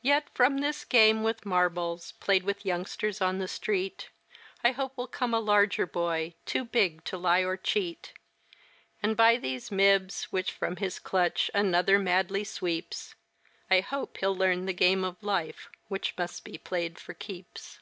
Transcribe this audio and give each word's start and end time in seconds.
Yet 0.00 0.28
from 0.32 0.58
this 0.58 0.84
game 0.84 1.24
with 1.24 1.44
marbles, 1.44 2.12
played 2.20 2.44
with 2.44 2.64
youngsters 2.64 3.20
on 3.20 3.38
the 3.40 3.48
street, 3.48 4.10
I 4.62 4.70
hope 4.70 4.96
will 4.96 5.08
come 5.08 5.34
a 5.34 5.40
larger 5.40 5.86
boy, 5.88 6.34
too 6.46 6.64
big 6.64 7.02
to 7.06 7.18
lie 7.18 7.40
or 7.40 7.56
cheat, 7.56 8.12
And 9.02 9.16
by 9.16 9.38
these 9.38 9.70
mibs 9.72 10.26
which 10.30 10.52
from 10.52 10.76
his 10.76 11.00
clutch 11.00 11.50
another 11.52 11.98
madly 11.98 12.44
sweeps, 12.44 13.16
I 13.68 13.80
hope 13.80 14.18
he'll 14.18 14.36
learn 14.36 14.66
the 14.66 14.72
game 14.72 15.02
of 15.02 15.20
life 15.20 15.68
which 15.88 16.14
must 16.16 16.44
be 16.44 16.58
played 16.58 17.00
for 17.00 17.12
keeps. 17.12 17.80